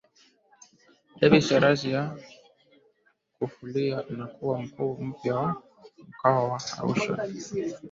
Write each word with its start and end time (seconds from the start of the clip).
David 1.19 1.41
Zacharia 1.43 2.01
Kafulila 3.37 3.97
anakuwa 4.09 4.61
Mkuu 4.61 5.01
mpya 5.03 5.35
wa 5.35 5.61
mkoa 6.09 6.43
wa 6.43 6.61
Arusha 6.79 7.17